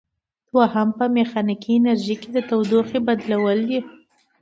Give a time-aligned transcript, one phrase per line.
[0.51, 3.79] دوهم په میخانیکي انرژي د تودوخې بدلول دي.